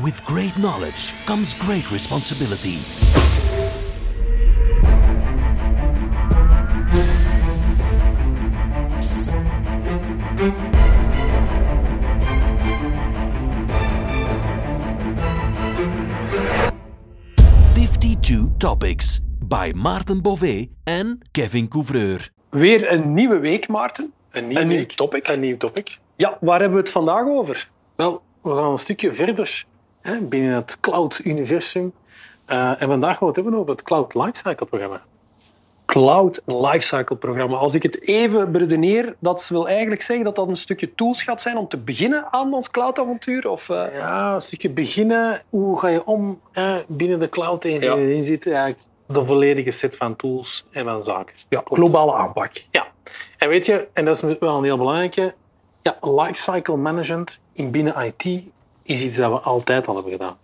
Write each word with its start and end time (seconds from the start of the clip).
With 0.00 0.22
great 0.24 0.56
knowledge 0.56 1.12
comes 1.26 1.52
great 1.52 1.90
responsibility. 1.90 2.78
Fifty-two 17.74 18.48
topics 18.58 19.20
by 19.48 19.72
Maarten 19.74 20.22
Bové 20.22 20.66
en 20.84 21.20
Kevin 21.30 21.68
Couvreur. 21.68 22.30
Weer 22.50 22.92
een 22.92 23.14
nieuwe 23.14 23.38
week, 23.38 23.68
Maarten. 23.68 24.12
Een 24.30 24.48
nieuw, 24.48 24.58
Een 24.58 24.68
nieuw 24.68 24.78
week, 24.78 24.92
topic. 24.92 25.28
Een 25.28 25.40
nieuw 25.40 25.56
topic. 25.56 25.98
Ja, 26.16 26.38
waar 26.40 26.60
hebben 26.60 26.78
we 26.78 26.84
het 26.84 26.92
vandaag 26.92 27.26
over? 27.26 27.70
Wel, 27.96 28.22
we 28.42 28.50
gaan 28.50 28.70
een 28.70 28.78
stukje 28.78 29.12
verder 29.12 29.64
hè, 30.02 30.20
binnen 30.20 30.54
het 30.54 30.76
Cloud-universum. 30.80 31.92
Eh, 32.46 32.82
en 32.82 32.88
vandaag 32.88 33.10
gaan 33.10 33.18
we 33.20 33.26
het 33.26 33.36
hebben 33.36 33.54
over 33.54 33.70
het 33.70 33.82
Cloud 33.82 34.14
Lifecycle-programma. 34.14 35.02
Cloud 35.86 36.42
Lifecycle 36.46 37.16
programma. 37.16 37.56
Als 37.56 37.74
ik 37.74 37.82
het 37.82 38.02
even 38.02 38.52
beredeneer, 38.52 39.14
dat 39.18 39.48
wil 39.48 39.68
eigenlijk 39.68 40.02
zeggen 40.02 40.24
dat 40.24 40.36
dat 40.36 40.48
een 40.48 40.56
stukje 40.56 40.94
tools 40.94 41.22
gaat 41.22 41.40
zijn 41.40 41.56
om 41.56 41.68
te 41.68 41.76
beginnen 41.78 42.26
aan 42.30 42.54
ons 42.54 42.70
cloud-avontuur? 42.70 43.48
Of, 43.50 43.68
eh, 43.68 43.84
Ja, 43.94 44.34
een 44.34 44.40
stukje 44.40 44.70
beginnen. 44.70 45.42
Hoe 45.48 45.78
ga 45.78 45.88
je 45.88 46.04
om 46.06 46.40
binnen 46.86 47.18
de 47.18 47.28
cloud 47.28 47.62
Ja. 47.64 47.70
je 47.70 47.80
erin 47.80 48.24
zit? 48.24 48.46
Eigenlijk 48.46 48.78
de 49.06 49.24
volledige 49.24 49.70
set 49.70 49.96
van 49.96 50.16
tools 50.16 50.64
en 50.70 50.84
van 50.84 51.02
zaken. 51.02 51.34
ja, 51.48 51.62
globale 51.64 52.14
aanpak. 52.14 52.52
Ja. 52.70 52.86
En 53.38 53.48
weet 53.48 53.66
je, 53.66 53.88
en 53.92 54.04
dat 54.04 54.14
is 54.22 54.36
wel 54.40 54.56
een 54.58 54.64
heel 54.64 54.76
belangrijke, 54.76 55.34
ja, 55.82 55.96
lifecycle 56.00 56.76
management 56.76 57.40
in 57.52 57.70
binnen 57.70 57.94
IT 58.16 58.42
is 58.82 59.02
iets 59.04 59.16
dat 59.16 59.30
we 59.30 59.38
altijd 59.38 59.86
al 59.88 59.94
hebben 59.94 60.12
gedaan. 60.12 60.36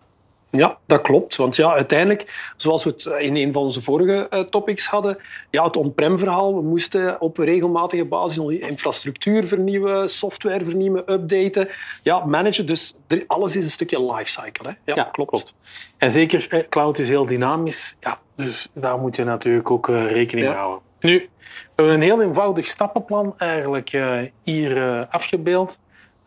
Ja, 0.50 0.78
dat 0.86 1.00
klopt. 1.00 1.36
Want 1.36 1.56
ja, 1.56 1.72
uiteindelijk, 1.72 2.52
zoals 2.56 2.84
we 2.84 2.90
het 2.90 3.04
in 3.18 3.36
een 3.36 3.52
van 3.52 3.62
onze 3.62 3.82
vorige 3.82 4.26
eh, 4.30 4.40
topics 4.40 4.86
hadden, 4.86 5.18
ja, 5.50 5.64
het 5.64 5.76
on-prem 5.76 6.18
verhaal, 6.18 6.54
we 6.54 6.62
moesten 6.62 7.20
op 7.20 7.38
een 7.38 7.44
regelmatige 7.44 8.04
basis 8.04 8.38
onze 8.38 8.58
infrastructuur 8.58 9.44
vernieuwen, 9.46 10.08
software 10.08 10.64
vernieuwen, 10.64 11.12
updaten, 11.12 11.68
ja, 12.02 12.24
managen. 12.24 12.66
Dus 12.66 12.94
alles 13.26 13.56
is 13.56 13.64
een 13.64 13.70
stukje 13.70 14.12
lifecycle. 14.12 14.76
Hè? 14.84 14.94
Ja, 14.94 15.02
klopt. 15.04 15.54
En 15.96 16.10
zeker, 16.10 16.46
eh, 16.50 16.68
cloud 16.68 16.98
is 16.98 17.08
heel 17.08 17.26
dynamisch. 17.26 17.96
Ja, 18.00 18.18
dus 18.36 18.68
daar 18.72 18.98
moet 18.98 19.16
je 19.16 19.24
natuurlijk 19.24 19.70
ook 19.70 19.88
eh, 19.88 20.10
rekening 20.10 20.46
Ja. 20.46 20.52
mee 20.52 20.62
houden. 20.62 20.82
Nu, 21.00 21.28
we 21.48 21.66
hebben 21.74 21.94
een 21.94 22.02
heel 22.02 22.22
eenvoudig 22.22 22.66
stappenplan 22.66 23.34
eigenlijk 23.38 23.92
eh, 23.92 24.18
hier 24.42 24.76
eh, 24.76 25.02
afgebeeld. 25.10 25.78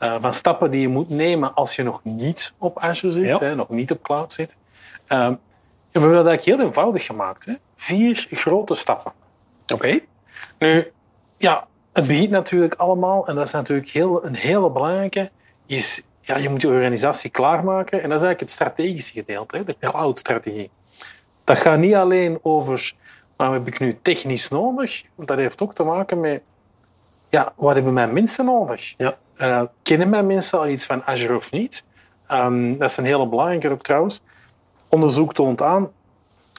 Eh, 0.02 0.16
van 0.22 0.34
stappen 0.34 0.72
die 0.72 0.82
je 0.82 0.88
moet 0.88 1.10
nemen 1.10 1.54
als 1.54 1.76
je 1.76 1.84
nog 1.84 2.00
niet 2.04 2.54
op 2.58 2.80
Azure 2.80 3.14
zit, 3.14 3.26
Ja. 3.26 3.40
hè, 3.40 3.56
nog 3.56 3.70
niet 3.70 3.92
op 3.92 4.02
cloud 4.02 4.34
zit. 4.34 4.56
Eh, 5.08 5.28
we 5.28 6.00
hebben 6.00 6.14
dat 6.14 6.28
eigenlijk 6.28 6.58
heel 6.58 6.68
eenvoudig 6.68 7.06
gemaakt. 7.06 7.46
Hè. 7.46 7.54
Vier 7.76 8.28
grote 8.32 8.76
stappen. 8.76 9.12
Oké. 9.74 10.00
Nu, 10.60 10.92
ja, 11.38 11.68
het 11.94 12.08
begint 12.08 12.30
natuurlijk 12.30 12.74
allemaal, 12.76 13.28
en 13.28 13.36
dat 13.36 13.46
is 13.46 13.52
natuurlijk 13.52 13.90
heel, 13.90 14.26
een 14.26 14.36
hele 14.36 14.70
belangrijke, 14.70 15.32
is 15.66 16.02
ja, 16.22 16.38
je 16.38 16.50
moet 16.50 16.62
je 16.62 16.68
organisatie 16.68 17.30
klaarmaken. 17.30 18.02
En 18.02 18.10
dat 18.10 18.22
is 18.22 18.26
eigenlijk 18.26 18.40
het 18.40 18.50
strategische 18.50 19.14
gedeelte, 19.14 19.58
hè, 19.58 19.64
de 19.64 19.76
cloud-strategie. 19.80 20.70
Dat 21.44 21.60
gaat 21.60 21.80
niet 21.80 21.96
alleen 21.96 22.40
over, 22.42 22.94
wat 23.36 23.52
heb 23.52 23.68
ik 23.68 23.80
nu 23.80 24.00
technisch 24.02 24.50
nodig? 24.50 25.04
Dat 25.16 25.38
heeft 25.38 25.62
ook 25.62 25.74
te 25.74 25.84
maken 25.84 26.20
met, 26.20 26.42
ja, 27.30 27.54
wat 27.56 27.74
hebben 27.76 27.94
mijn 27.94 28.14
mensen 28.14 28.46
nodig? 28.46 28.94
Ja. 28.98 29.18
Eh, 29.42 29.62
kennen 29.82 30.10
mijn 30.10 30.26
mensen 30.26 30.60
al 30.60 30.68
iets 30.68 30.86
van 30.86 31.04
Azure 31.04 31.36
of 31.36 31.52
niet? 31.52 31.84
Ehm, 32.28 32.78
dat 32.78 32.90
is 32.90 32.98
een 32.98 33.06
hele 33.06 33.28
belangrijke 33.28 33.70
ook 33.70 33.82
trouwens. 33.82 34.22
Onderzoek 34.90 35.34
toont 35.34 35.62
aan 35.62 35.92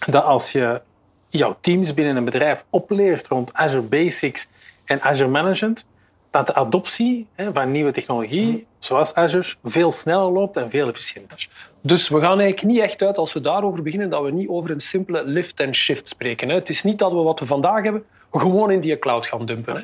dat 0.06 0.24
als 0.24 0.52
je 0.52 0.80
jouw 1.28 1.56
teams 1.60 1.94
binnen 1.94 2.16
een 2.16 2.24
bedrijf 2.24 2.64
opleert 2.70 3.28
rond 3.28 3.52
Azure 3.54 3.82
Basics 3.82 4.46
en 4.84 5.00
Azure 5.00 5.30
Management, 5.30 5.86
dat 6.30 6.46
de 6.46 6.54
adoptie 6.54 7.26
hè, 7.34 7.52
van 7.52 7.70
nieuwe 7.70 7.92
technologie, 7.92 8.66
zoals 8.78 9.14
Azure, 9.14 9.54
veel 9.64 9.90
sneller 9.90 10.32
loopt 10.32 10.56
en 10.56 10.70
veel 10.70 10.88
efficiënter. 10.88 11.48
Dus 11.80 12.08
we 12.08 12.20
gaan 12.20 12.40
eigenlijk 12.40 12.62
niet 12.62 12.80
echt 12.80 13.02
uit, 13.02 13.18
als 13.18 13.32
we 13.32 13.40
daarover 13.40 13.82
beginnen, 13.82 14.10
dat 14.10 14.22
we 14.22 14.30
niet 14.30 14.48
over 14.48 14.70
een 14.70 14.80
simpele 14.80 15.24
lift 15.24 15.60
en 15.60 15.74
shift 15.74 16.08
spreken. 16.08 16.48
Hè. 16.48 16.54
Het 16.54 16.68
is 16.68 16.82
niet 16.82 16.98
dat 16.98 17.12
we 17.12 17.18
wat 17.18 17.40
we 17.40 17.46
vandaag 17.46 17.82
hebben, 17.82 18.04
gewoon 18.30 18.70
in 18.70 18.80
die 18.80 18.98
cloud 18.98 19.26
gaan 19.26 19.46
dumpen. 19.46 19.76
Hè. 19.76 19.82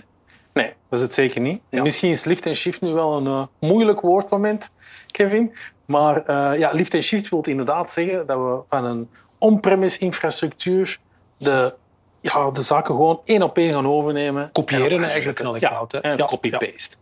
Nee, 0.53 0.73
dat 0.89 0.99
is 0.99 1.05
het 1.05 1.15
zeker 1.15 1.41
niet. 1.41 1.61
Ja. 1.69 1.83
Misschien 1.83 2.11
is 2.11 2.25
lift 2.25 2.47
en 2.47 2.55
shift 2.55 2.81
nu 2.81 2.93
wel 2.93 3.17
een 3.17 3.27
eh, 3.27 3.43
moeilijk 3.61 4.01
woordmoment, 4.01 4.71
Kevin. 5.07 5.55
Maar 5.87 6.27
eh, 6.27 6.59
ja, 6.59 6.71
lift 6.73 6.95
en 6.95 7.03
shift 7.03 7.29
wil 7.29 7.41
inderdaad 7.41 7.91
zeggen 7.91 8.27
dat 8.27 8.39
we 8.39 8.59
van 8.69 8.85
een 8.85 9.09
on-premise 9.39 9.99
infrastructuur 9.99 10.99
de, 11.37 11.75
ja, 12.21 12.51
de 12.51 12.63
zaken 12.63 12.95
gewoon 12.95 13.21
één 13.25 13.43
op 13.43 13.57
één 13.57 13.73
gaan 13.73 13.87
overnemen. 13.87 14.53
Kopiëren 14.53 14.99
En 14.99 15.05
eigenlijk 15.05 15.43
naar 15.43 15.53
de 15.53 15.59
cloud, 15.59 15.99
Ja, 16.03 16.27
copy-paste. 16.27 16.97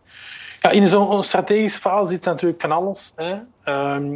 Ja, 0.61 0.69
in 0.69 0.87
zo'n 0.87 1.23
strategische 1.23 1.79
fase 1.79 2.11
zit 2.11 2.25
natuurlijk 2.25 2.61
van 2.61 2.71
alles. 2.71 3.13
Hè. 3.15 3.35
Ehm, 3.63 4.15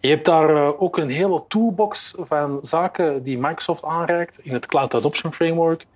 je 0.00 0.08
hebt 0.08 0.24
daar 0.24 0.56
eh, 0.56 0.82
ook 0.82 0.96
een 0.96 1.10
hele 1.10 1.44
toolbox 1.48 2.14
van 2.18 2.58
zaken 2.60 3.22
die 3.22 3.38
Microsoft 3.38 3.84
aanreikt 3.84 4.38
in 4.42 4.52
het 4.52 4.66
Cloud 4.66 4.94
Adoption 4.94 5.32
Framework, 5.32 5.86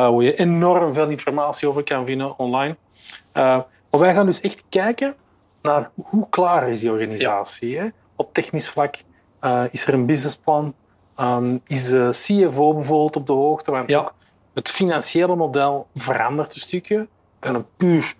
waar 0.00 0.22
je 0.22 0.34
enorm 0.34 0.92
veel 0.92 1.08
informatie 1.08 1.68
over 1.68 1.82
kan 1.84 2.06
vinden 2.06 2.38
online. 2.38 2.76
Eh, 3.32 3.42
maar 3.90 4.00
wij 4.00 4.14
gaan 4.14 4.26
dus 4.26 4.40
echt 4.40 4.64
kijken 4.68 5.14
naar 5.62 5.90
hoe 5.94 6.28
klaar 6.28 6.68
is 6.68 6.80
die 6.80 6.90
organisatie. 6.90 7.78
Hè? 7.78 7.86
Op 8.16 8.32
technisch 8.32 8.68
vlak 8.68 8.94
eh, 9.40 9.62
is 9.70 9.86
er 9.86 9.94
een 9.94 10.06
businessplan, 10.06 10.74
Ehm, 11.16 11.58
is 11.66 11.88
de 11.88 12.08
CFO 12.10 12.74
bijvoorbeeld 12.74 13.16
op 13.16 13.26
de 13.26 13.32
hoogte, 13.32 13.70
want 13.70 13.90
Ja. 13.90 14.12
het 14.54 14.68
financiële 14.68 15.36
model 15.36 15.86
verandert 15.94 16.52
een 16.52 16.60
stukje 16.60 17.06
van 17.40 17.54
een 17.54 17.66
puur 17.76 18.14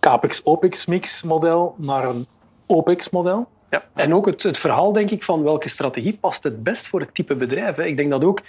CAPEX-OPEX 0.00 0.86
mix 0.86 1.22
model 1.22 1.74
naar 1.76 2.04
een 2.04 2.26
OPEX 2.66 3.10
model. 3.10 3.48
Ja. 3.70 3.82
En 3.94 4.14
ook 4.14 4.26
het, 4.26 4.42
het 4.42 4.58
verhaal, 4.58 4.92
denk 4.92 5.10
ik, 5.10 5.22
van 5.22 5.42
welke 5.42 5.68
strategie 5.68 6.18
past 6.20 6.44
het 6.44 6.62
best 6.62 6.86
voor 6.86 7.00
het 7.00 7.14
type 7.14 7.34
bedrijf. 7.36 7.76
Hè. 7.76 7.84
Ik 7.84 7.96
denk 7.96 8.10
dat 8.10 8.24
ook 8.24 8.40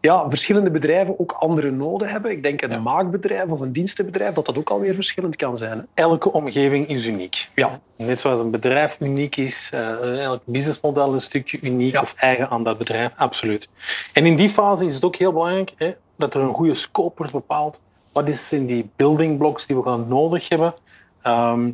ja, 0.00 0.28
verschillende 0.28 0.70
bedrijven 0.70 1.18
ook 1.20 1.32
andere 1.32 1.70
noden 1.70 2.08
hebben. 2.08 2.30
Ik 2.30 2.42
denk 2.42 2.62
een 2.62 2.82
maakbedrijf 2.82 3.50
of 3.50 3.60
een 3.60 3.72
dienstenbedrijf, 3.72 4.34
dat 4.34 4.46
dat 4.46 4.58
ook 4.58 4.70
alweer 4.70 4.94
verschillend 4.94 5.36
kan 5.36 5.56
zijn. 5.56 5.86
Elke 5.94 6.32
omgeving 6.32 6.86
is 6.88 7.06
uniek. 7.06 7.48
Ja. 7.54 7.80
Net 7.96 8.20
zoals 8.20 8.40
een 8.40 8.50
bedrijf 8.50 8.96
uniek 9.00 9.36
is, 9.36 9.70
eh, 9.74 10.22
elk 10.24 10.40
businessmodel 10.44 11.12
een 11.12 11.20
stukje 11.20 11.58
uniek 11.62 11.92
Ja. 11.92 12.00
of 12.00 12.14
eigen 12.16 12.48
aan 12.48 12.64
dat 12.64 12.78
bedrijf, 12.78 13.10
absoluut. 13.16 13.68
En 14.12 14.26
in 14.26 14.36
die 14.36 14.48
fase 14.48 14.84
is 14.84 14.94
het 14.94 15.04
ook 15.04 15.16
heel 15.16 15.32
belangrijk 15.32 15.72
hè, 15.76 15.94
dat 16.16 16.34
er 16.34 16.40
een 16.40 16.54
goede 16.54 16.74
scope 16.74 17.14
wordt 17.16 17.32
bepaald. 17.32 17.80
Wat 18.12 18.28
is 18.28 18.52
in 18.52 18.66
die 18.66 18.90
building 18.96 19.38
blocks 19.38 19.66
die 19.66 19.76
we 19.76 19.82
gaan 19.82 20.08
nodig 20.08 20.48
hebben? 20.48 20.74
Ehm, 21.22 21.70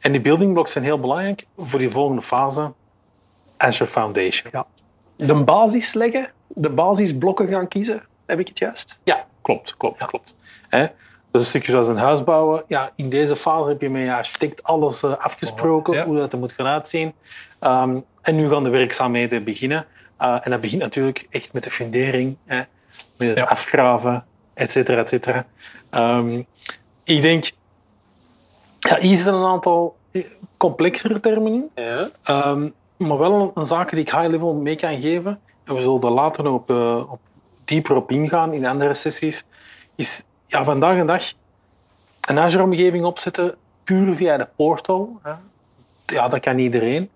en 0.00 0.12
die 0.12 0.20
building 0.20 0.52
blocks 0.52 0.72
zijn 0.72 0.84
heel 0.84 1.00
belangrijk 1.00 1.46
voor 1.56 1.78
die 1.78 1.90
volgende 1.90 2.22
fase, 2.22 2.72
Azure 3.56 3.90
Foundation. 3.90 4.50
Ja. 4.52 4.66
De 5.16 5.34
basis 5.44 5.94
leggen, 5.94 6.30
de 6.48 6.70
basisblokken 6.70 7.48
gaan 7.48 7.68
kiezen, 7.68 8.02
heb 8.26 8.38
ik 8.38 8.48
het 8.48 8.58
juist? 8.58 8.98
Ja, 9.04 9.26
klopt, 9.42 9.76
klopt, 9.76 10.06
klopt. 10.06 10.34
Hè? 10.68 10.80
Dat 11.30 11.40
is 11.40 11.40
een 11.40 11.60
stukje 11.60 11.70
zoals 11.70 11.88
een 11.88 11.96
huis 11.96 12.24
bouwen. 12.24 12.64
Ja, 12.68 12.90
in 12.96 13.08
deze 13.08 13.36
fase 13.36 13.70
heb 13.70 13.80
je 13.80 13.90
met 13.90 14.02
je 14.02 14.14
architect 14.14 14.62
alles 14.62 15.02
eh, 15.02 15.16
afgesproken, 15.18 15.94
Ja. 15.94 16.04
hoe 16.04 16.16
dat 16.16 16.32
er 16.32 16.38
moet 16.38 16.52
gaan 16.52 16.66
uitzien. 16.66 17.12
Ehm, 17.60 17.98
en 18.22 18.36
nu 18.36 18.48
gaan 18.50 18.64
de 18.64 18.70
werkzaamheden 18.70 19.44
beginnen. 19.44 19.86
Eh, 20.18 20.38
en 20.42 20.50
dat 20.50 20.60
begint 20.60 20.82
natuurlijk 20.82 21.26
echt 21.30 21.52
met 21.52 21.62
de 21.62 21.70
fundering, 21.70 22.36
hè? 22.44 22.56
met 23.16 23.28
het 23.28 23.36
Ja. 23.36 23.44
afgraven, 23.44 24.24
et 24.54 24.70
cetera, 24.70 25.00
et 25.00 25.08
cetera. 25.08 25.46
Ehm, 25.90 26.42
ik 27.04 27.22
denk, 27.22 27.50
ja, 28.78 28.98
hier 28.98 29.16
zitten 29.16 29.34
een 29.34 29.46
aantal 29.46 29.96
eh, 30.10 30.24
complexere 30.56 31.20
termen 31.20 31.52
in. 31.52 31.70
Ja. 31.74 32.08
Ehm, 32.22 32.68
maar 32.96 33.18
wel 33.18 33.32
een, 33.32 33.50
een 33.54 33.66
zaak 33.66 33.90
die 33.90 34.00
ik 34.00 34.10
high 34.10 34.26
level 34.28 34.54
mee 34.54 34.76
kan 34.76 35.00
geven. 35.00 35.40
En 35.64 35.74
we 35.74 35.80
zullen 35.82 36.00
er 36.00 36.10
later 36.10 36.44
nog 36.44 36.54
op, 36.54 36.70
eh, 36.70 37.12
op 37.12 37.20
dieper 37.64 37.96
op 37.96 38.10
ingaan 38.10 38.52
in 38.52 38.66
andere 38.66 38.94
sessies. 38.94 39.44
Is 39.94 40.22
ja, 40.46 40.64
vandaag 40.64 40.98
de 40.98 41.04
dag 41.04 41.22
een 42.28 42.38
Azure-omgeving 42.38 43.04
opzetten 43.04 43.54
puur 43.84 44.14
via 44.14 44.36
de 44.36 44.48
portal. 44.56 45.18
Hè. 45.22 45.32
Ja, 46.06 46.28
dat 46.28 46.40
kan 46.40 46.58
iedereen. 46.58 47.10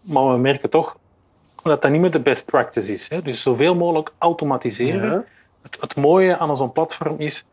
Maar 0.00 0.30
we 0.30 0.36
merken 0.36 0.70
toch 0.70 0.96
dat 1.62 1.82
dat 1.82 1.90
niet 1.90 2.00
meer 2.00 2.10
de 2.10 2.20
best 2.20 2.44
practice 2.44 2.92
is. 2.92 3.08
Hè. 3.08 3.22
Dus 3.22 3.42
zoveel 3.42 3.74
mogelijk 3.74 4.12
automatiseren. 4.18 5.10
Ja. 5.10 5.24
Het, 5.62 5.78
het 5.80 5.96
mooie 5.96 6.36
aan 6.38 6.56
zo'n 6.56 6.72
platform 6.72 7.14
is 7.18 7.44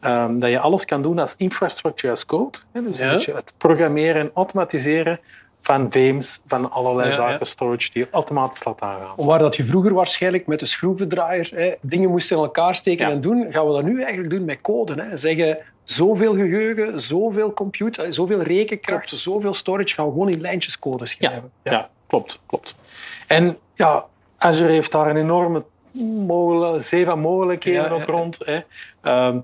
ehm, 0.00 0.38
dat 0.38 0.50
je 0.50 0.58
alles 0.58 0.84
kan 0.84 1.02
doen 1.02 1.18
als 1.18 1.34
infrastructure 1.36 2.12
as 2.12 2.26
code. 2.26 2.58
Hè. 2.72 2.82
Dus 2.82 2.98
Ja. 2.98 3.12
een 3.12 3.34
het 3.36 3.54
programmeren 3.56 4.20
en 4.20 4.30
automatiseren 4.34 5.20
van 5.60 5.92
VM's, 5.92 6.40
van 6.46 6.70
allerlei 6.70 7.08
Ja, 7.08 7.14
zaken, 7.14 7.36
ja. 7.38 7.44
storage, 7.44 7.90
die 7.92 8.02
je 8.02 8.08
automatisch 8.10 8.64
laat 8.64 8.80
aangaan. 8.80 9.14
Waar 9.16 9.38
dat 9.38 9.56
je 9.56 9.64
vroeger 9.64 9.94
waarschijnlijk 9.94 10.46
met 10.46 10.60
de 10.60 10.66
schroevendraaier 10.66 11.50
hè, 11.54 11.72
dingen 11.80 12.10
moest 12.10 12.30
in 12.30 12.36
elkaar 12.36 12.74
steken 12.74 13.06
Ja. 13.06 13.12
en 13.12 13.20
doen, 13.20 13.46
gaan 13.52 13.66
we 13.66 13.72
dat 13.72 13.84
nu 13.84 14.02
eigenlijk 14.02 14.30
doen 14.30 14.44
met 14.44 14.60
code. 14.60 15.02
Hè. 15.02 15.16
Zeggen, 15.16 15.58
zoveel 15.84 16.34
geheugen, 16.34 17.00
zoveel 17.00 17.52
compute, 17.52 18.02
eh, 18.02 18.10
zoveel 18.10 18.42
rekenkracht, 18.42 19.08
zoveel 19.08 19.52
storage, 19.52 19.94
gaan 19.94 20.04
we 20.06 20.12
gewoon 20.12 20.28
in 20.28 20.40
lijntjes 20.40 20.78
code 20.78 21.06
schrijven. 21.06 21.50
Ja. 21.62 21.88
klopt, 22.06 22.40
klopt. 22.46 22.76
En 23.26 23.58
ja, 23.74 24.04
Azure 24.38 24.72
heeft 24.72 24.92
daar 24.92 25.06
een 25.06 25.16
enorme 25.16 25.64
van 27.04 27.20
mogelijkheden 27.20 27.90
ook 27.90 27.98
ja, 27.98 28.04
rond. 28.04 28.38
Hè. 28.44 28.60
Ehm, 29.02 29.38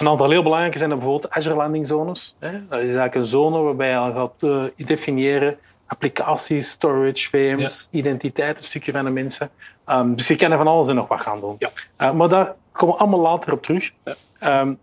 een 0.00 0.08
aantal 0.08 0.30
heel 0.30 0.42
belangrijke 0.42 0.78
zijn 0.78 0.90
bijvoorbeeld 0.90 1.30
Azure 1.30 1.56
landing 1.56 1.86
zones. 1.86 2.34
Dat 2.38 2.50
is 2.52 2.68
eigenlijk 2.70 3.14
een 3.14 3.24
zone 3.24 3.58
waarbij 3.58 3.90
je 3.90 3.96
al 3.96 4.12
gaat 4.12 4.42
eh, 4.42 4.86
definiëren 4.86 5.58
applicaties, 5.86 6.70
storage, 6.70 7.28
VM's, 7.28 7.88
identiteit, 7.90 8.58
een 8.58 8.64
stukje 8.64 8.92
van 8.92 9.04
de 9.04 9.10
mensen. 9.10 9.50
Ehm, 9.84 10.14
dus 10.14 10.28
je 10.28 10.36
kan 10.36 10.52
er 10.52 10.56
van 10.58 10.66
alles 10.66 10.88
en 10.88 10.94
nog 10.94 11.08
wat 11.08 11.20
gaan 11.20 11.40
doen. 11.40 11.56
Ja. 11.58 11.70
Eh, 11.96 12.12
maar 12.12 12.28
daar 12.28 12.54
komen 12.72 12.94
we 12.94 13.00
allemaal 13.00 13.20
later 13.20 13.52
op 13.52 13.62
terug. 13.62 13.92
Ehm, 14.38 14.74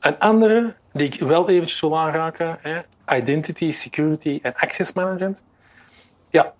een 0.00 0.18
andere 0.18 0.74
die 0.92 1.06
ik 1.06 1.20
wel 1.20 1.48
eventjes 1.48 1.80
wil 1.80 1.98
aanraken, 1.98 2.58
hè, 2.60 2.80
identity, 3.16 3.70
security 3.70 4.38
en 4.42 4.54
access 4.54 4.92
management. 4.92 5.44
Ja, 6.30 6.52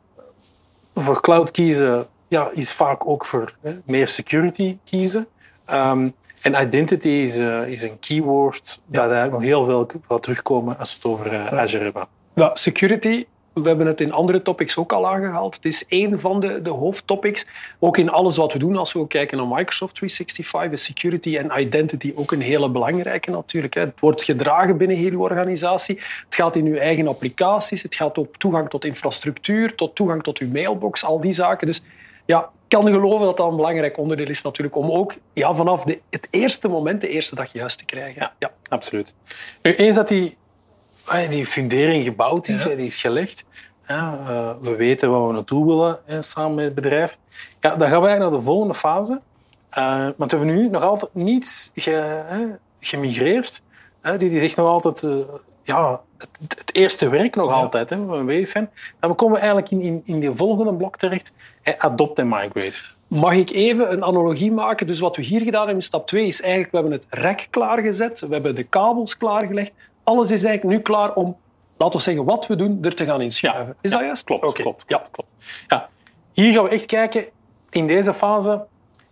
voor 0.94 1.20
cloud 1.20 1.50
kiezen 1.50 2.06
ja, 2.28 2.50
is 2.52 2.72
vaak 2.72 3.08
ook 3.08 3.24
voor 3.24 3.52
hè, 3.60 3.78
meer 3.84 4.08
security 4.08 4.78
kiezen. 4.84 5.26
Ehm, 5.64 6.08
en 6.42 6.62
identity 6.62 7.08
is, 7.08 7.38
eh, 7.38 7.66
is 7.66 7.82
een 7.82 7.98
keyword 7.98 8.80
dat 8.86 9.00
eigenlijk 9.00 9.32
nog 9.32 9.42
heel 9.42 9.64
veel 9.64 9.90
gaat 10.08 10.22
terugkomen 10.22 10.78
als 10.78 10.90
we 10.90 10.96
het 10.96 11.18
over 11.18 11.32
eh, 11.32 11.58
Azure 11.58 11.84
hebben. 11.84 12.06
Ja, 12.34 12.50
security, 12.54 13.24
we 13.62 13.68
hebben 13.68 13.86
het 13.86 14.00
in 14.00 14.12
andere 14.12 14.42
topics 14.42 14.76
ook 14.76 14.92
al 14.92 15.08
aangehaald. 15.08 15.54
Het 15.54 15.64
is 15.64 15.84
één 15.88 16.20
van 16.20 16.40
de, 16.40 16.62
de 16.62 16.70
hoofdtopics. 16.70 17.46
Ook 17.78 17.96
in 17.96 18.10
alles 18.10 18.36
wat 18.36 18.52
we 18.52 18.58
doen, 18.58 18.76
als 18.76 18.92
we 18.92 18.98
ook 18.98 19.08
kijken 19.08 19.36
naar 19.36 19.46
Microsoft 19.46 19.94
365, 19.94 20.72
is 20.72 20.84
security 20.84 21.36
en 21.36 21.60
identity 21.60 22.12
ook 22.16 22.32
een 22.32 22.40
hele 22.40 22.70
belangrijke 22.70 23.30
natuurlijk. 23.30 23.74
hè. 23.74 23.80
Het 23.80 24.00
wordt 24.00 24.22
gedragen 24.22 24.76
binnen 24.76 24.96
heel 24.96 25.10
uw 25.10 25.20
organisatie. 25.20 25.98
Het 26.24 26.34
gaat 26.34 26.56
in 26.56 26.66
uw 26.66 26.76
eigen 26.76 27.08
applicaties, 27.08 27.82
het 27.82 27.94
gaat 27.94 28.18
op 28.18 28.36
toegang 28.36 28.68
tot 28.68 28.84
infrastructuur, 28.84 29.74
tot 29.74 29.94
toegang 29.94 30.22
tot 30.22 30.38
uw 30.38 30.48
mailbox, 30.48 31.04
al 31.04 31.20
die 31.20 31.32
zaken. 31.32 31.66
Dus 31.66 31.82
ja, 32.28 32.40
ik 32.40 32.68
kan 32.68 32.88
geloven 32.88 33.26
dat 33.26 33.36
dat 33.36 33.50
een 33.50 33.56
belangrijk 33.56 33.98
onderdeel 33.98 34.28
is 34.28 34.42
natuurlijk, 34.42 34.76
om 34.76 34.90
ook 34.90 35.14
ja, 35.32 35.54
vanaf 35.54 35.84
de, 35.84 36.00
het 36.10 36.28
eerste 36.30 36.68
moment, 36.68 37.00
de 37.00 37.08
eerste 37.08 37.34
dag 37.34 37.52
juist 37.52 37.78
te 37.78 37.84
krijgen. 37.84 38.20
Ja, 38.20 38.32
ja. 38.38 38.50
absoluut. 38.68 39.14
Nu, 39.62 39.74
eens 39.74 39.96
dat 39.96 40.08
die, 40.08 40.36
ah, 41.04 41.28
die 41.28 41.46
fundering 41.46 42.04
gebouwd 42.04 42.48
is, 42.48 42.62
Ja. 42.62 42.68
die 42.74 42.86
is 42.86 43.00
gelegd, 43.00 43.44
ja, 43.86 44.18
eh, 44.28 44.50
we 44.60 44.76
weten 44.76 45.10
waar 45.10 45.26
we 45.26 45.32
naartoe 45.32 45.66
willen 45.66 45.98
hè, 46.04 46.22
samen 46.22 46.54
met 46.54 46.64
het 46.64 46.74
bedrijf, 46.74 47.18
ja, 47.60 47.76
dan 47.76 47.88
gaan 47.88 48.00
wij 48.00 48.18
naar 48.18 48.30
de 48.30 48.40
volgende 48.40 48.74
fase. 48.74 49.20
Eh, 49.70 50.08
want 50.16 50.30
we 50.30 50.36
hebben 50.36 50.56
nu 50.56 50.68
nog 50.68 50.82
altijd 50.82 51.14
niet 51.14 51.70
ge, 51.74 51.90
hè, 52.26 52.46
gemigreerd. 52.80 53.62
Hè, 54.00 54.16
dit 54.16 54.34
is 54.34 54.42
echt 54.42 54.56
nog 54.56 54.66
altijd 54.66 55.02
eh, 55.02 55.34
ja, 55.62 56.00
het, 56.18 56.58
het 56.58 56.74
eerste 56.74 57.08
werk 57.08 57.36
nog 57.36 57.52
altijd, 57.52 57.90
hè, 57.90 58.04
waar 58.04 58.18
we 58.18 58.24
bezig 58.24 58.48
zijn. 58.48 58.70
Dan 59.00 59.14
komen 59.14 59.34
we 59.34 59.40
eigenlijk 59.40 59.70
in, 59.70 59.80
in, 59.80 60.02
in 60.04 60.20
die 60.20 60.32
volgende 60.32 60.74
blok 60.74 60.96
terecht, 60.96 61.32
adopt 61.78 62.18
en 62.18 62.28
migrate. 62.28 62.78
Mag 63.08 63.34
ik 63.34 63.50
even 63.50 63.92
een 63.92 64.04
analogie 64.04 64.52
maken? 64.52 64.86
Dus 64.86 64.98
wat 64.98 65.16
we 65.16 65.22
hier 65.22 65.40
gedaan 65.40 65.58
hebben 65.58 65.74
in 65.74 65.82
stap 65.82 66.06
2 66.06 66.26
is 66.26 66.40
eigenlijk, 66.40 66.70
we 66.72 66.78
hebben 66.78 66.98
het 66.98 67.06
rek 67.08 67.46
klaargezet, 67.50 68.20
we 68.20 68.32
hebben 68.32 68.54
de 68.54 68.62
kabels 68.62 69.16
klaargelegd. 69.16 69.72
Alles 70.02 70.30
is 70.30 70.44
eigenlijk 70.44 70.76
nu 70.76 70.82
klaar 70.82 71.14
om, 71.14 71.36
laten 71.76 71.96
we 71.96 72.02
zeggen, 72.04 72.24
wat 72.24 72.46
we 72.46 72.56
doen, 72.56 72.78
er 72.82 72.94
te 72.94 73.04
gaan 73.04 73.20
inschuiven. 73.20 73.76
Is 73.80 73.90
dat 73.90 74.00
juist? 74.00 74.24
Klopt, 74.24 74.52
klopt, 74.52 74.84
ja, 74.86 75.06
klopt. 75.10 75.30
Ja. 75.66 75.88
Hier 76.32 76.52
gaan 76.52 76.64
we 76.64 76.70
echt 76.70 76.86
kijken, 76.86 77.24
in 77.70 77.86
deze 77.86 78.14
fase, 78.14 78.64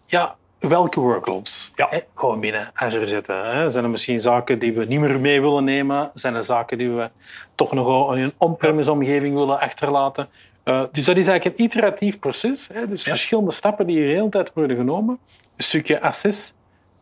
ja, 0.06 0.36
welke 0.58 1.00
workloads 1.00 1.72
Ja. 1.76 1.88
gewoon 2.14 2.40
binnen 2.40 2.70
Azure 2.74 3.06
zetten. 3.06 3.50
Hè. 3.56 3.70
Zijn 3.70 3.84
er 3.84 3.90
misschien 3.90 4.20
zaken 4.20 4.58
die 4.58 4.72
we 4.72 4.84
niet 4.84 5.00
meer 5.00 5.20
mee 5.20 5.40
willen 5.40 5.64
nemen? 5.64 6.10
Zijn 6.14 6.34
er 6.34 6.44
zaken 6.44 6.78
die 6.78 6.90
we 6.90 7.10
toch 7.54 7.72
nog 7.72 8.14
in 8.16 8.22
een 8.22 8.32
on-premise 8.36 8.90
omgeving 8.92 9.34
willen 9.34 9.60
achterlaten? 9.60 10.28
Eh, 10.62 10.82
dus 10.92 11.04
dat 11.04 11.16
is 11.16 11.26
eigenlijk 11.26 11.58
een 11.58 11.64
iteratief 11.64 12.18
proces. 12.18 12.68
Hè. 12.72 12.88
Dus 12.88 13.02
verschillende 13.02 13.50
stappen 13.52 13.86
die 13.86 13.96
hier 13.96 14.06
de 14.06 14.12
hele 14.14 14.28
tijd 14.28 14.50
worden 14.54 14.76
genomen. 14.76 15.18
Een 15.56 15.64
stukje 15.64 16.00
assess, 16.00 16.54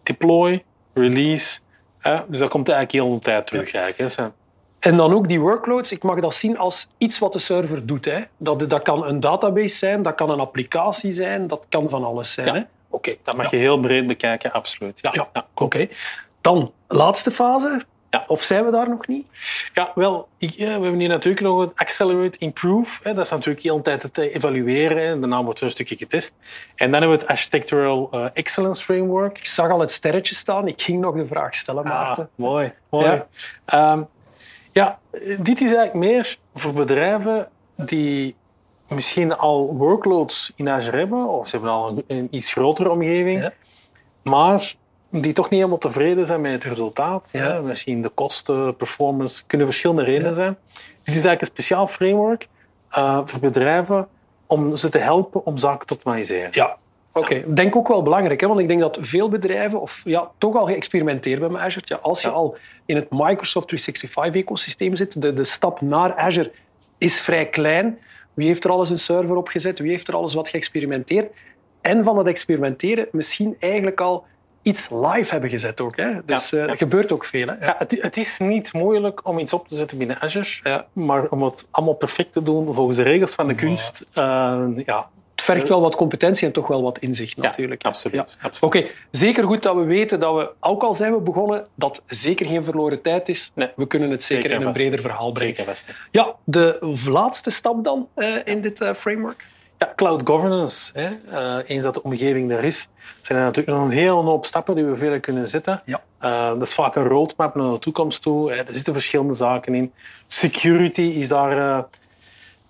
deploy, 0.03 0.65
release. 0.95 1.61
Dus 2.29 2.39
dat 2.39 2.49
komt 2.51 2.69
eigenlijk 2.69 3.05
heel 3.05 3.15
de 3.15 3.21
tijd 3.21 3.47
terug. 3.47 3.63
Eigenlijk. 3.73 3.99
Dat 3.99 4.13
zijn- 4.13 4.33
En 4.79 4.97
dan 4.97 5.13
ook 5.15 5.29
die 5.29 5.41
workloads, 5.41 5.93
ik 5.93 6.03
mag 6.03 6.21
dat 6.21 6.35
zien 6.35 6.59
als 6.59 6.89
iets 6.99 7.19
wat 7.19 7.33
de 7.33 7.39
server 7.39 7.87
doet. 7.87 8.05
Hè. 8.05 8.21
Dat, 8.39 8.71
dat 8.71 8.83
kan 8.83 9.05
een 9.07 9.21
database 9.21 9.77
zijn, 9.77 10.03
dat 10.03 10.15
kan 10.15 10.31
een 10.31 10.41
applicatie 10.41 11.13
zijn, 11.13 11.47
dat 11.47 11.65
kan 11.69 11.89
van 11.89 12.05
alles 12.05 12.33
zijn. 12.33 12.55
Hè. 12.55 12.63
Oké, 12.95 13.15
dat 13.23 13.37
mag 13.37 13.51
je 13.51 13.57
heel 13.57 13.81
breed 13.81 14.07
bekijken, 14.07 14.53
absoluut. 14.53 14.99
Ja, 15.01 15.11
Ja, 15.13 15.29
ja. 15.33 15.47
oké. 15.55 15.89
Dan, 16.41 16.73
laatste 16.89 17.31
fase. 17.31 17.85
Ja. 18.11 18.25
Of 18.27 18.43
zijn 18.43 18.65
we 18.65 18.71
daar 18.71 18.89
nog 18.89 19.07
niet? 19.07 19.27
Ja, 19.73 19.93
wel, 19.95 20.29
ik, 20.39 20.51
ja, 20.51 20.67
we 20.67 20.83
hebben 20.83 20.99
hier 20.99 21.09
natuurlijk 21.09 21.45
nog 21.45 21.61
het 21.61 21.71
Accelerate 21.75 22.39
Improve. 22.39 23.01
Hè. 23.03 23.15
Dat 23.15 23.25
is 23.25 23.31
natuurlijk 23.31 23.65
heel 23.65 23.77
de 23.77 23.83
tijd 23.83 24.15
te 24.15 24.31
evalueren. 24.35 25.07
Hè. 25.07 25.19
Daarna 25.19 25.45
wordt 25.45 25.59
er 25.59 25.65
een 25.65 25.71
stukje 25.71 25.97
getest. 25.97 26.35
En 26.75 26.91
dan 26.91 27.01
hebben 27.01 27.19
we 27.19 27.23
het 27.23 27.27
Architectural 27.27 28.09
eh, 28.13 28.27
Excellence 28.33 28.83
Framework. 28.83 29.39
Ik 29.39 29.47
zag 29.47 29.71
al 29.71 29.81
het 29.81 29.93
sterretje 29.93 30.35
staan. 30.35 30.69
Ik 30.69 30.83
ging 30.83 31.01
nog 31.01 31.17
de 31.17 31.27
vraag 31.27 31.55
stellen, 31.55 31.85
Maarten. 31.85 32.23
Ah, 32.23 32.29
mooi, 32.35 32.73
mooi. 32.91 33.07
Ja. 33.07 33.27
Ja. 33.67 34.09
ja, 34.73 34.99
dit 35.39 35.61
is 35.61 35.73
eigenlijk 35.73 35.95
meer 35.95 36.37
voor 36.55 36.73
bedrijven 36.73 37.49
die 37.77 38.37
misschien 38.89 39.37
al 39.37 39.75
workloads 39.77 40.53
in 40.57 40.69
Azure 40.69 40.97
hebben, 40.97 41.29
of 41.29 41.49
ze 41.49 41.57
hebben 41.57 41.75
al 41.75 41.89
een, 41.89 42.05
een 42.07 42.29
iets 42.31 42.53
grotere 42.53 42.91
omgeving, 42.91 43.41
Ja. 43.43 43.53
maar 44.23 44.75
die 45.11 45.33
toch 45.33 45.45
niet 45.51 45.59
helemaal 45.59 45.79
tevreden 45.79 46.27
zijn 46.27 46.41
met 46.41 46.53
het 46.53 46.65
resultaat. 46.65 47.29
Ja. 47.33 47.41
Hè. 47.41 47.63
Misschien 47.63 48.03
de 48.03 48.09
kosten, 48.09 48.77
performance, 48.77 49.43
kunnen 49.47 49.67
verschillende 49.67 50.03
redenen 50.03 50.35
zijn. 50.35 50.57
Dit 50.77 50.85
is 51.17 51.25
eigenlijk 51.25 51.41
een 51.41 51.47
speciaal 51.47 51.87
framework 51.87 52.49
eh, 52.91 53.21
voor 53.25 53.41
bedrijven 53.41 54.09
om 54.47 54.77
ze 54.77 54.89
te 54.89 54.99
helpen 54.99 55.47
om 55.47 55.57
zaken 55.59 55.87
te 55.87 55.95
optimaliseren. 55.95 56.49
Ja, 56.53 56.77
oké. 57.13 57.35
Ik 57.35 57.57
denk 57.57 57.77
ook 57.77 57.89
wel 57.89 58.03
belangrijk, 58.03 58.41
hè? 58.41 58.47
want 58.47 58.61
ik 58.61 58.69
denk 58.69 58.81
dat 58.81 58.99
veel 59.01 59.29
bedrijven 59.29 59.81
of, 59.81 60.03
ja, 60.05 60.31
toch 60.39 60.57
al 60.57 60.67
geëxperimenteerd 60.67 61.41
hebben 61.41 61.59
met 61.59 61.67
Azure. 61.67 61.85
Ja, 61.89 61.97
als 62.03 62.23
je 62.23 62.29
Ja. 62.29 62.35
al 62.35 62.57
in 62.87 62.97
het 62.97 63.07
Microsoft 63.11 63.71
365-ecosysteem 63.73 64.93
zit, 64.93 65.23
de, 65.23 65.33
de 65.35 65.45
stap 65.45 65.81
naar 65.81 66.15
Azure 66.15 66.53
is 66.99 67.21
vrij 67.21 67.47
klein. 67.49 67.99
Wie 68.35 68.47
heeft 68.47 68.65
er 68.65 68.71
alles 68.71 68.91
een 68.91 68.99
server 68.99 69.37
op 69.37 69.49
gezet? 69.49 69.79
Wie 69.79 69.91
heeft 69.91 70.09
er 70.09 70.15
alles 70.15 70.35
wat 70.35 70.49
geëxperimenteerd? 70.49 71.33
En 71.81 72.05
van 72.05 72.17
dat 72.17 72.27
experimenteren 72.27 73.09
misschien 73.13 73.57
eigenlijk 73.61 74.01
al 74.01 74.25
iets 74.63 74.89
live 74.91 75.33
hebben 75.33 75.51
gezet 75.51 75.81
ook. 75.81 75.97
Hè? 75.97 76.11
Dus 76.25 76.51
Ja, 76.51 76.59
eh, 76.59 76.67
ja. 76.69 76.75
gebeurt 76.75 77.13
ook 77.13 77.25
veel. 77.25 77.47
Hè? 77.47 77.67
Ja, 77.67 77.75
het, 77.79 78.03
het 78.03 78.17
is 78.17 78.39
niet 78.39 78.73
moeilijk 78.73 79.27
om 79.29 79.39
iets 79.39 79.53
op 79.53 79.69
te 79.69 79.77
zetten 79.77 79.99
binnen 79.99 80.21
Azure, 80.21 80.61
ja, 80.63 80.87
maar 80.93 81.29
om 81.29 81.43
het 81.43 81.69
allemaal 81.71 81.95
perfect 81.95 82.33
te 82.33 82.43
doen 82.43 82.75
volgens 82.75 82.97
de 82.97 83.03
regels 83.03 83.33
van 83.33 83.49
de 83.49 83.55
kunst, 83.55 84.07
eh, 84.13 84.65
ja, 84.85 85.09
vergt 85.45 85.69
wel 85.69 85.81
wat 85.81 85.97
competentie 85.97 86.47
en 86.47 86.53
toch 86.53 86.67
wel 86.67 86.83
wat 86.83 86.99
inzicht 86.99 87.37
natuurlijk. 87.37 87.83
Ja, 87.83 87.89
absoluut, 87.89 88.15
Ja. 88.15 88.47
absoluut. 88.47 88.63
Oké, 88.75 88.87
zeker 89.11 89.45
goed 89.45 89.63
dat 89.63 89.75
we 89.77 89.85
weten 89.85 90.21
dat 90.21 90.35
we, 90.35 90.51
ook 90.61 90.83
al 90.83 90.95
zijn 90.95 91.13
we 91.13 91.21
begonnen, 91.21 91.67
dat 91.75 92.03
zeker 92.07 92.47
geen 92.47 92.65
verloren 92.65 93.03
tijd 93.03 93.29
is. 93.29 93.51
Nee. 93.55 93.69
We 93.77 93.87
kunnen 93.87 94.11
het 94.11 94.23
zeker, 94.23 94.43
Zeker 94.43 94.61
in 94.61 94.67
een 94.67 94.73
breder 94.73 95.01
verhaal 95.01 95.33
brengen. 95.33 95.67
Ja, 96.11 96.35
de 96.45 96.95
laatste 97.11 97.51
stap 97.51 97.85
dan 97.85 98.09
eh, 98.15 98.35
in 98.45 98.61
dit 98.61 98.81
eh, 98.81 98.93
framework. 98.93 99.47
Ja, 99.79 99.93
cloud 99.97 100.23
governance. 100.29 100.93
Hè. 100.99 101.09
Eh, 101.31 101.57
eens 101.77 101.85
dat 101.85 101.95
de 101.95 102.03
omgeving 102.03 102.53
er 102.53 102.65
is, 102.65 102.89
zijn 103.23 103.39
er 103.39 103.45
natuurlijk 103.45 103.77
nog 103.77 103.87
een 103.87 103.93
hele 103.93 104.11
hoop 104.11 104.47
stappen 104.47 104.75
die 104.75 104.85
we 104.85 104.97
verder 104.97 105.21
kunnen 105.21 105.49
zetten. 105.49 105.83
Ja. 105.85 106.03
Eh, 106.19 106.49
dat 106.49 106.63
is 106.63 106.75
vaak 106.75 106.97
een 106.97 107.09
roadmap 107.09 107.55
naar 107.55 107.71
de 107.71 107.79
toekomst 107.79 108.23
toe. 108.23 108.51
Hè. 108.53 108.57
Er 108.57 108.75
zitten 108.75 108.93
verschillende 108.93 109.35
zaken 109.35 109.75
in. 109.75 109.93
Security 110.27 111.03
is 111.03 111.29
daar 111.29 111.59
eh, 111.79 111.83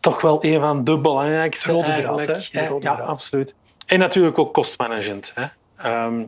toch 0.04 0.20
wel 0.20 0.44
een 0.44 0.60
van 0.60 0.84
de 0.84 0.98
belangrijkste. 0.98 1.72
Rode 1.72 1.84
draad, 2.00 2.26
hè? 2.52 2.66
Rode 2.66 2.84
ja, 2.84 2.94
draad. 2.94 3.08
absoluut. 3.08 3.54
En 3.86 3.98
natuurlijk 3.98 4.38
ook 4.38 4.54
kostmanagement. 4.54 5.32
Hè. 5.34 5.44
Ehm, 5.76 6.22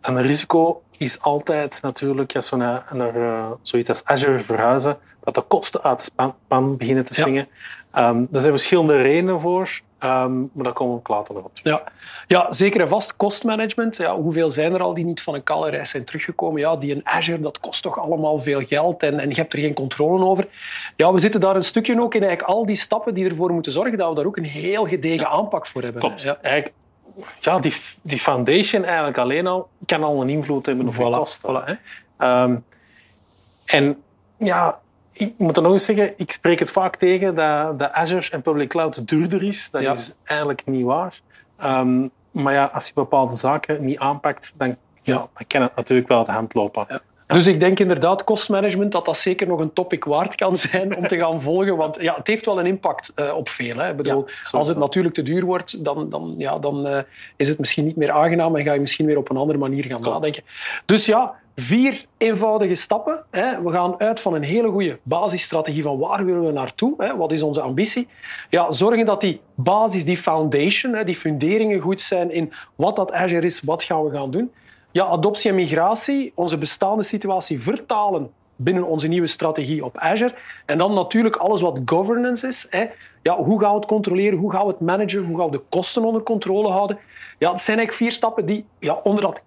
een 0.00 0.22
risico 0.22 0.82
is 0.96 1.20
altijd 1.20 1.78
natuurlijk, 1.82 2.34
als 2.36 2.50
we 2.50 2.56
naar, 2.56 2.84
naar 2.92 3.14
eh, 3.16 3.50
zoiets 3.62 3.88
als 3.88 4.04
Azure 4.04 4.38
verhuizen, 4.38 4.98
dat 5.20 5.34
de 5.34 5.40
kosten 5.40 5.82
uit 5.82 5.98
de 5.98 6.04
span, 6.04 6.34
pan 6.48 6.76
beginnen 6.76 7.04
te 7.04 7.12
Ja. 7.16 7.22
swingen. 7.22 7.48
Ehm, 7.92 8.18
er 8.32 8.40
zijn 8.40 8.52
verschillende 8.52 8.96
redenen 8.96 9.40
voor, 9.40 9.80
ehm, 9.98 10.38
maar 10.40 10.64
daar 10.64 10.72
komen 10.72 11.00
we 11.02 11.12
later 11.12 11.34
nog 11.34 11.44
op 11.44 11.54
terug. 11.54 11.78
Ja. 11.78 11.92
ja, 12.26 12.52
zeker 12.52 12.80
en 12.80 12.88
vast. 12.88 13.16
Kostmanagement. 13.16 13.96
Ja, 13.96 14.16
hoeveel 14.16 14.50
zijn 14.50 14.74
er 14.74 14.80
al 14.80 14.94
die 14.94 15.04
niet 15.04 15.22
van 15.22 15.34
een 15.34 15.42
kale 15.42 15.70
reis 15.70 15.90
zijn 15.90 16.04
teruggekomen? 16.04 16.60
Ja, 16.60 16.76
die 16.76 16.94
in 16.94 17.00
Azure, 17.04 17.40
dat 17.40 17.60
kost 17.60 17.82
toch 17.82 17.98
allemaal 17.98 18.38
veel 18.38 18.60
geld 18.60 19.02
en, 19.02 19.18
en 19.20 19.28
je 19.28 19.34
hebt 19.34 19.52
er 19.52 19.58
geen 19.58 19.74
controle 19.74 20.24
over. 20.24 20.46
Ja, 20.96 21.12
we 21.12 21.18
zitten 21.18 21.40
daar 21.40 21.56
een 21.56 21.64
stukje 21.64 22.00
ook 22.00 22.14
in 22.14 22.22
eigenlijk 22.22 22.50
al 22.52 22.66
die 22.66 22.76
stappen 22.76 23.14
die 23.14 23.24
ervoor 23.28 23.52
moeten 23.52 23.72
zorgen 23.72 23.98
dat 23.98 24.08
we 24.08 24.14
daar 24.14 24.26
ook 24.26 24.36
een 24.36 24.44
heel 24.44 24.84
gedegen 24.86 25.28
aanpak 25.28 25.66
voor 25.66 25.82
hebben. 25.82 26.00
Klopt. 26.00 26.22
Ja. 26.22 26.38
Eigenlijk, 26.42 26.74
ja, 27.40 27.58
die, 27.58 27.74
die 28.02 28.18
foundation 28.18 28.84
eigenlijk 28.84 29.18
alleen 29.18 29.46
al 29.46 29.68
kan 29.86 30.02
al 30.04 30.20
een 30.22 30.28
invloed 30.28 30.66
hebben 30.66 30.88
op 30.88 30.94
Voilà, 30.94 31.18
kosten. 31.18 31.50
voilà, 31.50 31.64
hè. 31.64 31.74
Ehm, 32.18 32.56
en 33.64 34.02
ja, 34.36 34.78
ik 35.18 35.34
moet 35.38 35.56
er 35.56 35.62
nog 35.62 35.72
eens 35.72 35.84
zeggen, 35.84 36.12
ik 36.16 36.30
spreek 36.30 36.58
het 36.58 36.70
vaak 36.70 36.96
tegen 36.96 37.34
dat, 37.34 37.78
dat 37.78 37.92
Azure 37.92 38.30
en 38.30 38.42
public 38.42 38.68
cloud 38.68 39.08
duurder 39.08 39.42
is. 39.42 39.70
Dat 39.70 39.82
Ja. 39.82 39.92
is 39.92 40.12
eigenlijk 40.24 40.62
niet 40.66 40.84
waar. 40.84 41.20
Ehm, 41.58 42.06
maar 42.30 42.52
ja, 42.52 42.70
als 42.74 42.86
je 42.86 42.92
bepaalde 42.94 43.34
zaken 43.34 43.84
niet 43.84 43.98
aanpakt, 43.98 44.52
dan, 44.56 44.76
ja, 45.02 45.14
dan 45.14 45.28
kan 45.46 45.62
het 45.62 45.76
natuurlijk 45.76 46.08
wel 46.08 46.24
de 46.24 46.32
hand 46.32 46.54
lopen. 46.54 46.86
Dus 47.26 47.46
ik 47.46 47.60
denk 47.60 47.78
inderdaad, 47.80 48.24
kostmanagement, 48.24 48.92
dat 48.92 49.04
dat 49.04 49.16
zeker 49.16 49.46
nog 49.46 49.60
een 49.60 49.72
topic 49.72 50.04
waard 50.04 50.34
kan 50.34 50.56
zijn 50.56 50.96
om 50.96 51.06
te 51.06 51.16
gaan 51.18 51.40
volgen. 51.48 51.76
Want 51.76 52.00
ja, 52.00 52.14
het 52.14 52.26
heeft 52.26 52.46
wel 52.46 52.58
een 52.58 52.66
impact 52.66 53.12
uh, 53.16 53.34
op 53.34 53.48
veel. 53.48 53.76
Hè. 53.76 53.90
Ik 53.90 53.96
bedoel, 53.96 54.26
Ja, 54.26 54.58
als 54.58 54.68
het 54.68 54.78
natuurlijk 54.78 55.14
te 55.14 55.22
duur 55.22 55.44
wordt, 55.44 55.84
dan, 55.84 56.08
dan, 56.08 56.34
ja, 56.38 56.58
dan 56.58 56.86
uh, 56.86 56.98
is 57.36 57.48
het 57.48 57.58
misschien 57.58 57.84
niet 57.84 57.96
meer 57.96 58.10
aangenaam 58.10 58.56
en 58.56 58.64
ga 58.64 58.72
je 58.72 58.80
misschien 58.80 59.06
weer 59.06 59.16
op 59.16 59.30
een 59.30 59.36
andere 59.36 59.58
manier 59.58 59.84
gaan 59.84 60.00
Klopt. 60.00 60.16
nadenken. 60.16 60.42
Dus 60.86 61.06
ja, 61.06 61.34
vier 61.60 62.04
eenvoudige 62.18 62.74
stappen. 62.74 63.24
We 63.62 63.70
gaan 63.70 64.00
uit 64.00 64.20
van 64.20 64.34
een 64.34 64.42
hele 64.42 64.68
goede 64.68 64.98
basisstrategie 65.02 65.82
van 65.82 65.98
waar 65.98 66.24
willen 66.24 66.46
we 66.46 66.52
naartoe, 66.52 67.14
wat 67.16 67.32
is 67.32 67.42
onze 67.42 67.60
ambitie. 67.60 68.08
Ja, 68.50 68.72
zorgen 68.72 69.06
dat 69.06 69.20
die 69.20 69.40
basis, 69.56 70.04
die 70.04 70.16
foundation, 70.16 71.04
die 71.04 71.16
funderingen 71.16 71.80
goed 71.80 72.00
zijn 72.00 72.30
in 72.30 72.52
wat 72.74 72.96
dat 72.96 73.12
Azure 73.12 73.46
is, 73.46 73.60
wat 73.60 73.82
gaan 73.82 74.04
we 74.04 74.10
gaan 74.10 74.30
doen. 74.30 74.52
Ja, 74.92 75.04
adoptie 75.04 75.50
en 75.50 75.56
migratie, 75.56 76.32
onze 76.34 76.58
bestaande 76.58 77.02
situatie 77.02 77.60
vertalen 77.60 78.30
binnen 78.60 78.86
onze 78.86 79.08
nieuwe 79.08 79.26
strategie 79.26 79.84
op 79.84 79.98
Azure. 79.98 80.34
En 80.66 80.78
dan 80.78 80.94
natuurlijk 80.94 81.36
alles 81.36 81.60
wat 81.60 81.80
governance 81.84 82.46
is. 82.46 82.66
Hè. 82.70 82.86
Ja, 83.22 83.36
hoe 83.36 83.60
gaan 83.60 83.70
we 83.70 83.76
het 83.76 83.86
controleren? 83.86 84.38
Hoe 84.38 84.52
gaan 84.52 84.66
we 84.66 84.70
het 84.70 84.80
managen? 84.80 85.24
Hoe 85.24 85.38
gaan 85.38 85.50
we 85.50 85.56
de 85.56 85.62
kosten 85.68 86.04
onder 86.04 86.22
controle 86.22 86.68
houden? 86.68 86.98
Ja, 87.38 87.50
het 87.50 87.60
zijn 87.60 87.78
eigenlijk 87.78 87.92
vier 87.92 88.12
stappen 88.12 88.46
die 88.46 88.66
ja, 88.78 89.00
onder 89.02 89.22
dat 89.22 89.42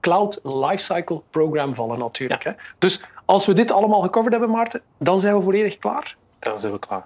cloud, 0.00 0.40
Lifecycle 0.42 1.20
Program 1.30 1.74
vallen 1.74 1.98
natuurlijk. 1.98 2.44
Hè. 2.44 2.52
Dus 2.78 3.00
als 3.24 3.46
we 3.46 3.52
dit 3.52 3.72
allemaal 3.72 4.00
gecoverd 4.00 4.32
hebben, 4.32 4.50
Maarten, 4.50 4.82
dan 4.98 5.20
zijn 5.20 5.36
we 5.36 5.42
volledig 5.42 5.78
klaar. 5.78 6.16
Dan 6.38 6.58
zijn 6.58 6.72
we 6.72 6.78
klaar. 6.78 7.04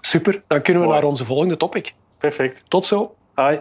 Super, 0.00 0.42
dan 0.46 0.62
kunnen 0.62 0.82
we 0.82 0.88
Mooi. 0.88 1.00
naar 1.00 1.10
onze 1.10 1.24
volgende 1.24 1.56
topic. 1.56 1.94
Perfect. 2.18 2.64
Tot 2.68 2.86
zo. 2.86 3.14
Hoi. 3.34 3.60